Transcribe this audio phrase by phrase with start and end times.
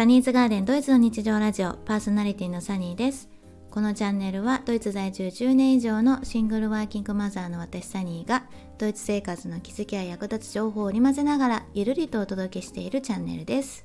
[0.00, 3.28] サニーズガーデンドイツの日常ラジオパーソナリティのサニーです。
[3.70, 8.44] このチャンネルはドイツ在住10年以上のシングルワーキングマザーの私サニーが
[8.78, 13.84] ドイツ生活の気づきや役立つ情報を織り交ぜながらゆるりとお届けしているチャンネルです。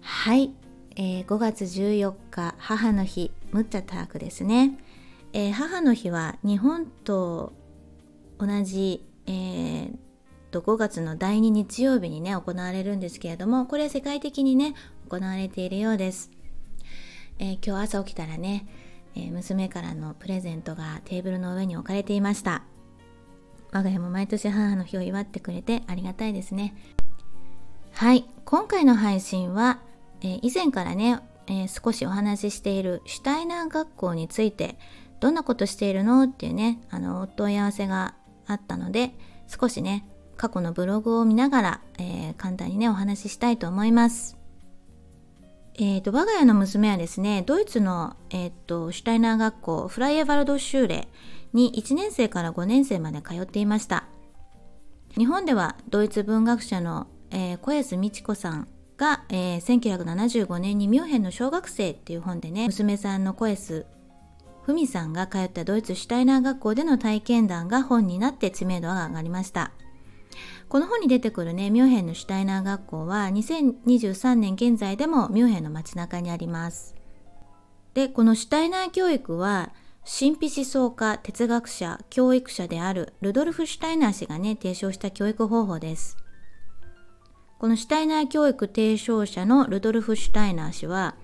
[0.00, 0.54] はい、
[0.96, 4.78] えー、5月14日母の日ムッチャタークですね、
[5.34, 7.52] えー、母の日は日本と
[8.38, 10.07] 同じ、えー、
[10.48, 14.74] と5月の第2日曜日にね行われるんですけれどもこれ世界的にね
[15.08, 16.30] 行われているようです、
[17.38, 18.66] えー、今日朝起きたらね、
[19.14, 22.62] えー、娘からのプレゼントがテーブルの上に置かれていました。
[23.70, 26.74] 我が家も毎年母の日を祝ってくれてありがたいですね。
[27.92, 29.80] はい今回の配信は、
[30.20, 34.78] えー、以前からね、え少しお話ししているシュタイナー学校について
[35.20, 36.24] どんなことしているの？
[36.24, 38.14] っていうねあのお問い合わせが
[38.46, 39.12] あったので
[39.46, 40.06] 少しね
[40.38, 44.38] 過去のブログを見ながら、えー、簡単にねお話ししたいと思います。
[45.80, 51.08] えーと、我が家の娘はですねドイツの、えーと、シュタイナー学校フライエバルドシューレ
[51.52, 54.04] に1年生から5年生まで通っていました
[55.16, 63.86] 日本ではドイツ文学者の、えー、小安美智子さんが、えー、1975年にミュンヘンの小学生っていう本でね娘さんの小安
[64.66, 69.70] 文さんが通ったドイツシュタイナー学校での体験談が本になって知名度が上がりました
[70.68, 76.94] この本に出てくるねミュンヘンのシュタイナー学校は2023年現在でもミュンヘンの街中にあります。
[77.94, 79.72] でこのシュタイナー教育は
[80.04, 86.18] 神秘思想家哲学者教育者であるルドルフ・シュタイナー氏がね提唱した教育方法です。
[87.58, 91.16] このシュタイナー教育提唱者のルドルフ・シュタイナー氏は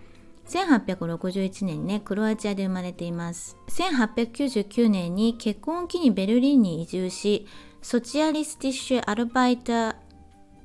[0.49, 3.59] 1861年にねクロアチアで生まれています。
[3.69, 7.47] 1899年に結婚を機にベルリンに移住し
[7.85, 9.97] ソチアリスティッシュ・アルバイター・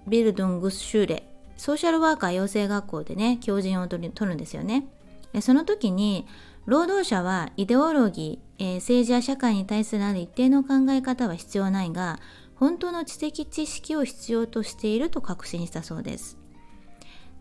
[0.07, 1.23] ビルドングスシューレ
[1.57, 4.87] ソーシャルワーカー養成学校でね教授を取るんですよね。
[5.41, 6.25] その時に
[6.65, 12.19] 労働者はイデオロギー、えー、政治や社会に対するある一定の考え方は必要ないが
[12.55, 16.37] 本当の知的知識を必要としていると確信したそうです。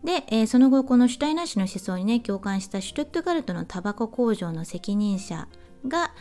[0.03, 5.47] で、えー、その後このシュタイナ氏の思想にね共感したシュトゥットガルトのタバコ工場の責任者
[5.87, 6.11] が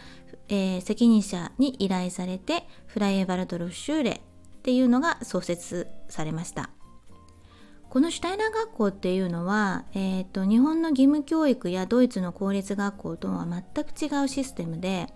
[0.49, 6.71] えー、責任者に依頼されてフライエバルトルフシューレっていうのが創設されました
[7.89, 15.07] このシュタイナー学校っていうのは、えーと、日本の義務教育やドイツの公立学校とは全く違うシステムで、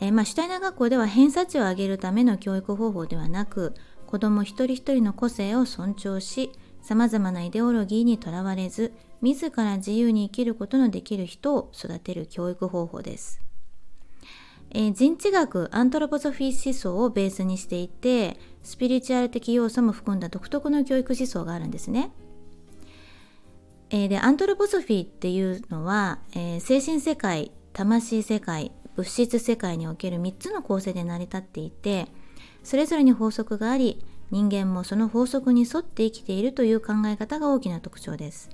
[0.00, 3.74] えー、まあ、シュタイナー学校では偏差値を上げるための教育方法ではなく
[4.06, 13.47] 子ども一人一人の個性を尊重しさまざまなイデオロギーにとらわれず自ら自由に生きることのできる人を育てる教育方法です。
[14.70, 22.10] えー、人知学アントロポソフィー思想をベースにしていてスピリチュアル的要素も含んだ独特の教育思想があるんですね。
[23.90, 32.08] えー、でアントロポソフィーっていうのは、えー、精神世界魂世界物質世界における3つの構成で成り立っていて
[32.62, 38.50] それぞれに法則があり人間もその法則に沿って生きているという考え方が大きな特徴です。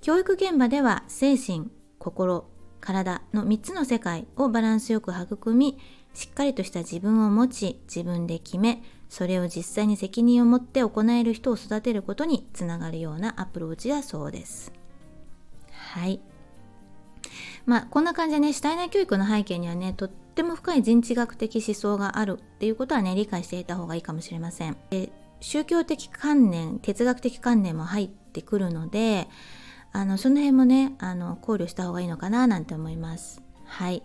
[0.00, 2.44] 教育現場では精神心
[2.80, 5.78] 体の3つの世界をバランスよく育み
[6.14, 14.72] しっかりとした自分を持ち自分で決めそれを実際に責任を持って行える人を育てることにつながるようなアプローチだそうです。
[15.72, 16.20] はい
[17.66, 24.76] まあこんな感じでねシュタイナー教育の背景にはねとっても深い人知学的思想があるっていうことはね理解していた方がいいかもしれません。
[24.90, 29.28] で宗教的観念哲学的観念も入ってくるので
[29.92, 33.42] あのその辺もねあの考慮した方がいいのかななんて思います。
[33.64, 34.02] はい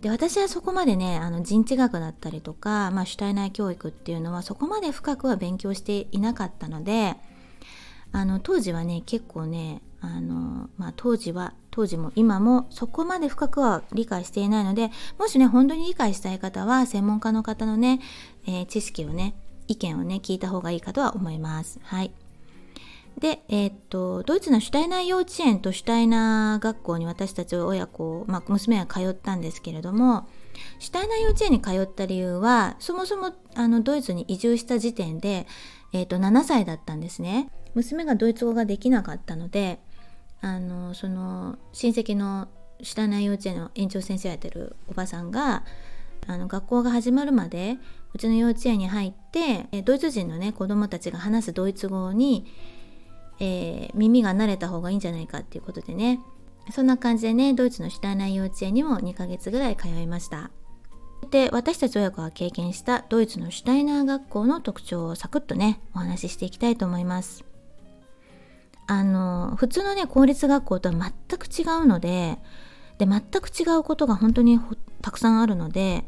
[0.00, 7.16] で私はそこまでねあの人知学だったりとか、まあ、シュタイナー教育っていうのはそこまで深くは勉強していなかったので
[8.12, 18.00] あの当時はね結構ねあの、まあ、当時は当時も今もそこまで深くは理解していないのでもしね本当に理解したい方は専門家の方のね、
[18.46, 19.34] えー、知識をね
[19.68, 21.80] 意見をね聞いた方がいいかとは思います。
[21.82, 22.12] はい
[23.18, 30.28] で、えー、っとドイツのシュタイナー幼稚園とシュタイナー学校に私たち親子、まあ、娘は通ったんですけれども
[30.78, 35.46] シュタイナー幼稚園に通った理由はそもそもあのドイツに移住した時点で、
[35.92, 37.50] えー、っと7歳だったんですね。
[37.74, 39.80] 娘がドイツ語ができなかったので
[40.40, 42.48] あのその親戚の
[42.82, 45.64] シュタイナー幼稚園の園長先生やってるおばさんが
[46.26, 47.76] あの学校が始まるまで
[48.14, 52.46] うちの幼稚園に入ってドイツ人のね子供たちが話すドイツ語に
[53.40, 56.20] えー、耳が慣れた方がいいんじゃないかっていうことでね。
[56.70, 60.50] そんな感じでねドイツのシュタイナー幼稚園にも2ヶ月ぐらい通いました。
[61.30, 67.44] で私たち親子が経験したドイツのシュタイナー学校の特徴をサクッとねお話ししていきたいと思います。
[68.86, 72.38] あの普通のね公立学校とは全く違うので
[72.98, 74.60] で全く違うことが本当に
[75.00, 76.04] たくさんあるので、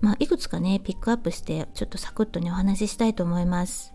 [0.00, 3.93] まあ、いくつかねピックアップしてちょっとサクッとねお話ししたいと思います。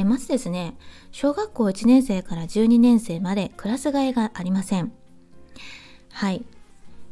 [0.00, 0.76] えまずですね
[1.12, 4.92] 小学校1年生から12年生までクラス替えがありません。
[6.12, 6.44] はい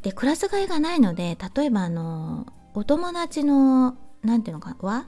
[0.02, 5.06] でクラス替えがないので例えばあのお友達の何ていうのか輪？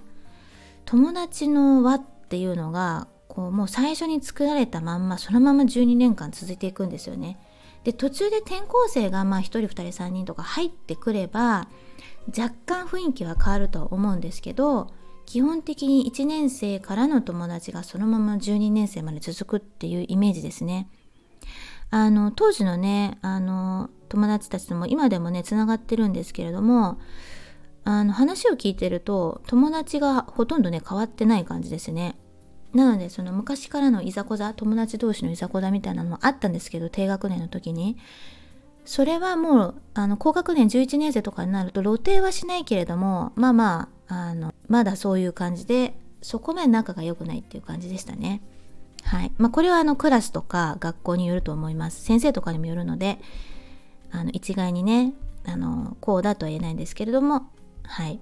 [0.87, 7.39] 友達の輪っていうのがこうもう最初に作られたまんまそのまま12年間続いていくんですよね。
[7.85, 11.69] で途中で転校生がまあ1人2人3人とか入ってくれば
[12.37, 14.91] 若干雰囲気は変わるとは思うんですけど
[15.27, 20.89] 基本的に1年生からの友達がそのまま12年生まで続くっていうイメージですね。
[21.91, 26.99] あの当時のねあの友達たちとも今でもねつながってるんですけれども
[27.85, 32.17] あの話を聞いてると友達がほとんどね変わってない感じですね。
[32.73, 37.97] なのでその昔からのいざこざ友達同士のいざこざみたいなのもあったんですけど低学年の時に
[38.85, 48.43] それはもうあの高学年11年生とかになると露呈はしないけれどもまあまああのまだそういう感じでそこまで仲が良くないっていう感じでしたね。
[49.05, 52.03] はいまあ、これはあのクラスとか学校によると思います。
[52.03, 53.19] 先生とかにもよるので
[54.11, 55.13] あの一概にね
[55.45, 57.51] あのこうだとは言えないんですけれども
[57.85, 58.19] はい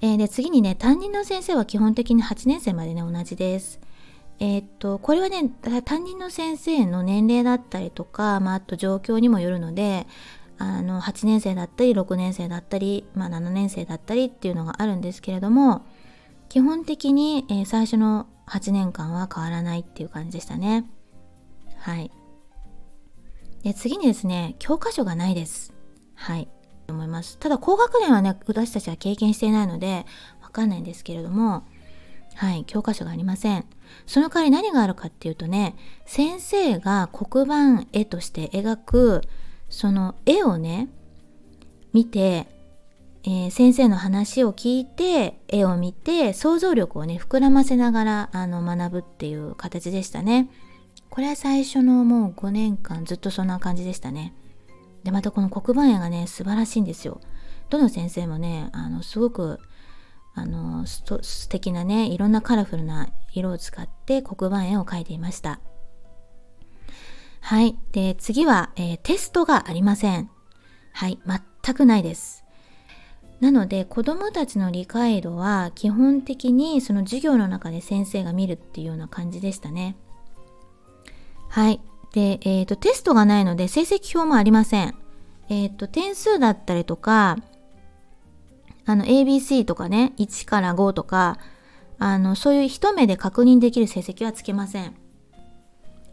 [0.00, 3.80] えー、で次にね担任の先生は基本的に8年生までね同じです。
[4.38, 5.50] えー、っとこれはね
[5.84, 10.06] 担任の先生の年齢だったりとか、まあ、あと状況にもよるので
[10.60, 15.86] あの8年生だったり6年生だったり、まあ、7年生だったりっていうのがあるんですけれども
[16.50, 20.84] 基本的に、えー、最初の8年間は変わらないっていう感じでしたね。
[21.78, 22.10] はい。
[23.62, 25.72] で次にですね教科書がないです。
[26.14, 26.48] はい。
[26.88, 27.38] 思います。
[27.38, 30.04] ただ高学年はね私たちは経験していないので
[30.42, 31.64] わかんないんですけれども
[32.34, 33.64] はい教科書がありません。
[34.06, 35.74] その代わり何があるかっていうとね
[36.04, 39.22] 先生が黒板絵として描く
[39.70, 40.88] その絵をね
[41.92, 42.46] 見て、
[43.22, 50.50] えー、先生の話を聞いて絵を見て想像力をね膨らませながらあの学ぶっていう形でしたね。
[51.08, 54.34] これは最初のもう5年間ずっとそんな感じでしたね。
[55.04, 57.20] でまたこの黒板絵がね素晴らしいんですよ。
[57.68, 59.60] どの先生もねあのすごく
[60.34, 65.60] あの素敵なねいろんなカラフルな色を使って黒板絵を描いていました。
[67.50, 67.76] はい。
[67.90, 70.30] で、次は、えー、テストがありません。
[70.92, 71.18] はい。
[71.64, 72.44] 全くないです。
[73.40, 79.96] なので、子供たちの理解度は基本的にその授業の中で先生が見るっていうような感じでしたね。
[81.48, 81.80] はい。
[82.12, 84.94] で、えっ、ー、と、テストがないので成績表もありません。
[85.48, 87.36] えっ、ー、と、点数だったりとか、
[88.86, 91.40] あの、ABC とかね、1から5とか、
[91.98, 94.94] あの、そういう一目で確認できる成績はつけません。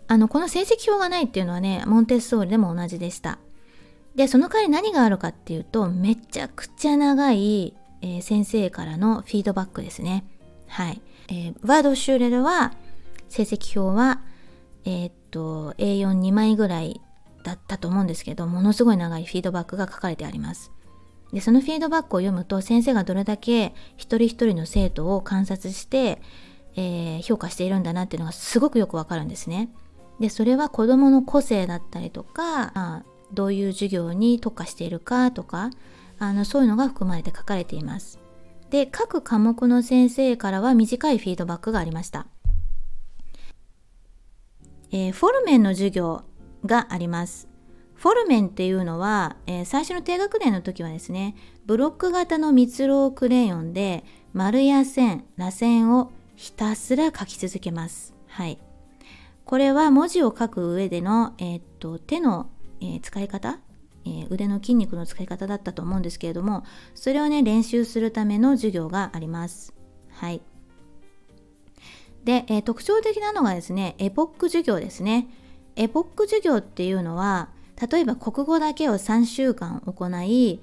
[0.08, 3.40] あの、この成績表がないっていうのはね、モンテッソーリでも同じでした。
[4.16, 10.26] で、その代わり何があるかっていうと、めちゃくちゃ長い、えー、先生からのフィードバックですね。
[10.68, 11.02] はい。
[11.30, 12.74] えー、ワードシューレルは、
[13.30, 14.22] 成績表は、
[14.86, 17.02] えー、っと A42 枚ぐらい
[17.44, 20.72] だったと思うんですけどものすごい長いフィードバックが書かれてあります
[21.34, 26.22] でそのフィードバックを読むと先生がどれだけ一人一人の生徒を観察して、
[26.76, 29.70] えー、評価しているんだなっていうのがすごくよくわかるんですね
[30.20, 35.70] でそれは子どもの個性だったりとか、あ、どういう授業に特化しているかとか
[36.20, 38.20] あのそういうのが含まれて書かれています
[38.70, 42.28] で各科目の先生からは短いフィードバックがありました
[44.92, 46.24] えー、フォルメンの授業
[46.66, 47.48] があります。
[47.96, 58.14] フォルメンっていうのは、えー、最初の低学年の時はですね、ブロック型の蜜蝋クレヨンで丸や線、螺線をひたすら書き続けます。
[58.28, 58.60] はい。
[59.48, 62.50] これは文字を書く上での、えー、っと手の、
[62.82, 63.62] えー、使い方、
[64.06, 69.74] え腕の筋肉の使い方だったと思うんですけれども、それをね、練習するための授業があります。
[70.10, 70.42] はい。
[72.26, 75.30] で、え、特徴的なのがですね、エポック授業ですね。
[75.78, 77.48] エポック授業っていうのは、
[77.90, 80.60] 例えば国語だけを3週間行い、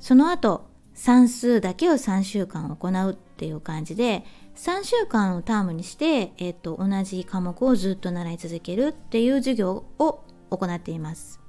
[0.00, 0.67] その後
[0.98, 4.24] 算数だけを3週間行うっていう感じで、
[4.56, 11.40] 3週間をタームにして、えーと、同じ科目をずっと習い続けるっていう授業を行っています。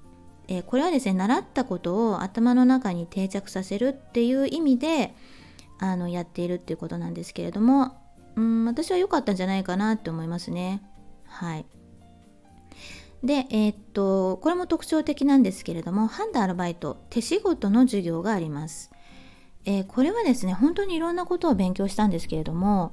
[0.48, 5.16] えー、これはですね、習ったことを頭の中に定着させるっていう意味で、
[5.80, 7.98] あのやっているっていうことなんですけれども
[8.36, 10.84] うん私は良かったんじゃないかなって思いますね。
[11.26, 11.66] はい。
[13.24, 18.92] でえー、っとこれも特徴的なんですけれどもハンダアルバイト手仕事の授業があります、
[19.70, 22.92] えー、これはですね本当にいろんなことを勉強したんですけれども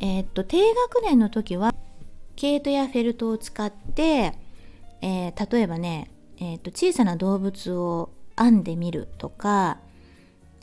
[0.00, 1.72] えー、っと低学年の時は
[2.34, 4.34] 毛糸やフェルトを使って、
[5.02, 9.78] えー、例えばね、えーと、小さな動物を編んでみるとか、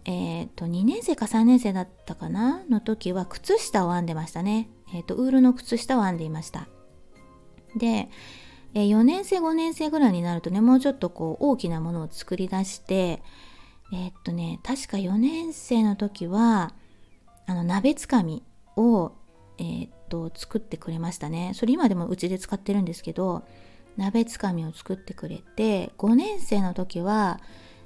[0.06, 6.68] えーと、2年生か3年生だったかなの時は靴下を編んでましたね、えーと、ウールの靴下を編んでいました。
[7.76, 8.10] で、
[8.76, 13.24] え、4年生5年生ぐらいになるとねもうちょっとこう大きなものを作り出して
[13.92, 16.74] えー、っとね確か4年生の時は
[17.46, 18.44] あの鍋つかみ
[18.76, 19.12] を
[19.60, 21.52] えー、っと作ってくれましたね。
[21.54, 23.44] それ今でもうちで使ってるんですけど
[23.98, 27.40] 鍋つかみを作ってくれて5年生の時は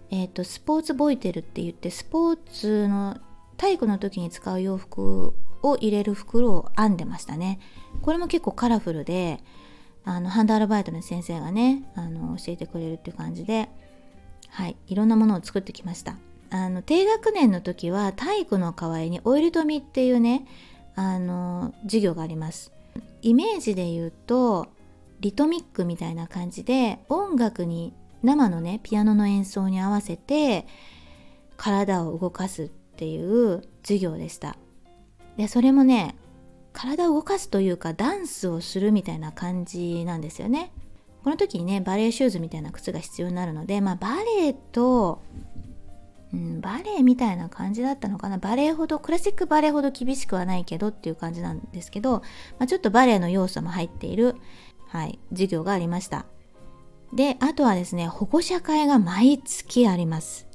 [0.10, 3.18] えーと、スポーツボイテルって言ってスポーツの
[3.58, 7.60] 体育の時に使う洋服を入れる袋を編んでましたね。
[8.01, 9.44] これも結構カラフルで
[10.06, 13.70] あのハンドアルバイトの先生がねあの教えてくれるっていう感じで
[14.50, 16.18] はいいろんなものを作ってきました。
[16.50, 20.48] あの低学年の時は体育の代わりにオイル富っていうね
[20.96, 22.72] あの授業があります。
[23.22, 24.68] イメージで言うと
[25.20, 30.66] リトミックみたいな感じで音楽に生のねピアノの演奏に合わせて
[31.58, 34.58] 体を動かすっていう授業でした。
[35.38, 36.16] でそれもね
[36.74, 40.72] 体を動かすというかダンスをするみたいな感じなんですよね。
[41.24, 45.22] この時にねバレエシューズみたいな靴が必要になるのでまあバレエと、
[46.34, 52.22] うん、バレエみたいな感じだったのかなバレエほどクラシックバレエほど厳しくはないけどっていう感じなんですけど、
[52.60, 54.36] まあ、ちょっとバレエの要素も入っている、
[54.88, 56.26] はい、授業がありました
[57.14, 60.48] で、あとはですね、保護者会が毎月あります。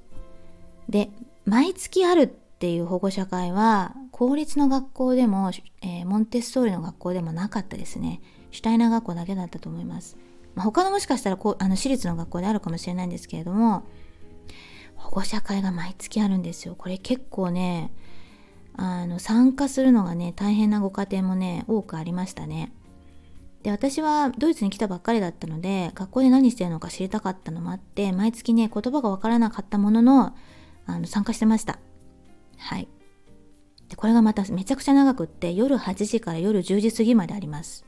[0.89, 1.11] で、
[1.45, 5.51] 毎月あるっていう保護者会は、公立の学校でも、
[5.83, 8.21] えー、モンテッソーリの学校でもなかったですね。
[8.51, 10.17] シュタイナー学校だけだったと思います。
[10.55, 13.85] ま、他のもしかしたらこうあの私立の学校であるかもしれないんですけれども、
[14.95, 16.75] 保護者会が毎月あるんですよ。
[16.77, 17.93] これ結構ね、
[18.75, 22.73] あの参加するのがね、大変なご家庭もね、多くありましたね。
[23.63, 30.35] で私はドイツに来たばっかりだったので学校で何してるのか知りたかったのもあって毎月ね言葉がわからなかったものの
[30.85, 31.79] あの参加してました
[32.59, 32.89] はい
[33.89, 37.85] でこれがまためちゃくちゃ長くって夜8時から夜10時過ぎまであります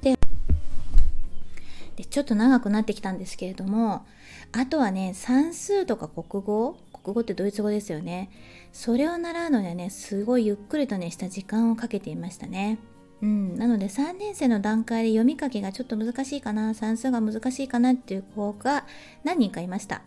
[2.14, 4.06] ちょっと長くなってきたんですけれども
[4.52, 6.76] あとはね算数とか国語？
[6.92, 8.30] 国語ってドイツ語ですよね。
[8.73, 12.78] それを習うのにはねすごいゆっくりとねした時間をかけていましたね。
[13.21, 16.73] うん、なので3年生の段階で読み書きがちょっと難しいかな。
[16.75, 18.87] 算数が難しいかなっていう子が
[19.25, 20.02] 何人かいました、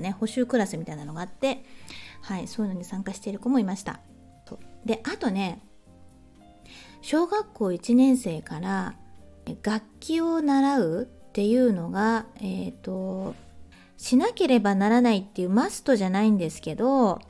[0.00, 1.64] ね、補習クラスみたいなのがあって
[2.22, 3.98] はいそういうのに参加している子もいました。
[4.84, 5.60] であとね
[7.02, 8.94] 小学校1年生から
[9.64, 13.36] 楽器を習うっていうのがえっ、ー、と
[13.96, 17.20] しなければならないっていうマストじゃないんですけど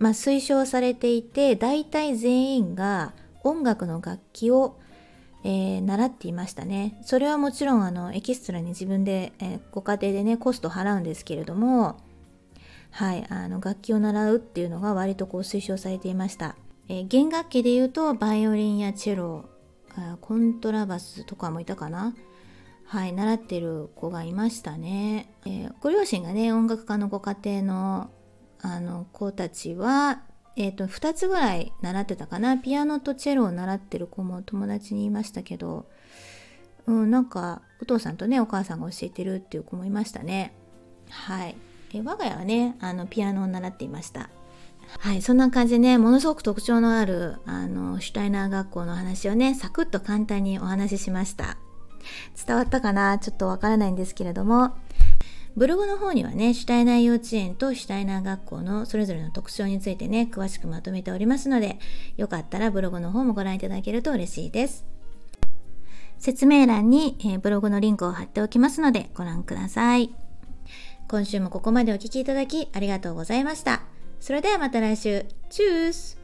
[0.00, 3.12] まあ推奨されていて大体全員が
[3.44, 4.78] 音楽の楽器を
[5.44, 7.00] えー、習っていましたね。
[7.02, 12.00] それはもちろんあのエキストラに自分で、えー、ご家庭でねコスト払うんですけれども、
[12.92, 16.54] はい、あの楽器を習うっていうのが割とこう推奨されていました。
[16.88, 19.46] えー、弦楽器で言うとバイオリンやチェロ
[20.20, 22.14] コントラバスとかもいたかな。
[22.84, 25.34] はい、習ってる子がいましたね。
[25.46, 28.10] えご両親がね音楽家のご家庭の
[28.60, 30.22] あの子たちは
[30.56, 32.58] えーと、2つぐらい習ってたかな。
[32.58, 35.88] ピアノとチェロを習ってる子も友達にいましたけど、
[36.86, 40.54] うん、なんかお父さんとねお母さんが教えてるっていう子もいましたね。
[41.08, 41.56] はい。
[41.94, 44.28] え我が家はねあのピアノを習っていました。
[44.98, 51.56] はいそんな感じでねものすごく特徴のあるあのシュタイナー学校の話をねサクッと簡単にお話ししました。
[52.46, 54.76] 伝わったかなちょっとわからないんですけれども
[55.56, 61.78] ブログの方にはね、シュタイナー幼稚園とシュタイナー学校のそれぞれの特徴についてね、詳しくまとめておりますので、
[62.16, 64.86] よかったらブログの方もご覧いただけると嬉しいです。
[66.18, 70.14] 説明欄に、えー、ブログのリンクを貼っておきますのでご覧ください。
[71.08, 73.82] 今週もここまでお聴きいただきありがとうございました。
[74.20, 75.26] それではまた来週。
[75.50, 76.18] チュース